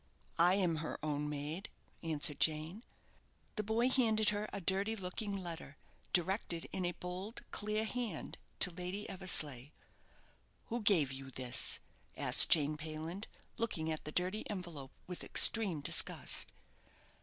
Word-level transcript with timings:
"I 0.39 0.55
am 0.55 0.77
her 0.77 0.97
own 1.05 1.29
maid," 1.29 1.69
answered 2.01 2.39
Jane. 2.39 2.83
The 3.55 3.61
boy 3.61 3.87
handed 3.87 4.29
her 4.29 4.49
a 4.51 4.59
dirty 4.59 4.95
looking 4.95 5.31
letter, 5.31 5.77
directed, 6.11 6.67
in 6.71 6.85
a 6.87 6.93
bold 6.93 7.43
clear 7.51 7.85
hand, 7.85 8.39
to 8.61 8.71
Lady 8.71 9.07
Eversleigh. 9.07 9.67
"Who 10.69 10.81
gave 10.81 11.11
you 11.11 11.29
this?" 11.29 11.79
asked 12.17 12.49
Jane 12.49 12.77
Payland, 12.77 13.27
looking 13.57 13.91
at 13.91 14.03
the 14.05 14.11
dirty 14.11 14.43
envelope 14.49 14.93
with 15.05 15.23
extreme 15.23 15.81
disgust. 15.81 16.51